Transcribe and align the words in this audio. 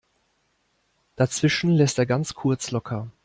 Dazwischen 1.15 1.69
lässt 1.75 1.99
er 1.99 2.07
ganz 2.07 2.33
kurz 2.33 2.71
locker. 2.71 3.11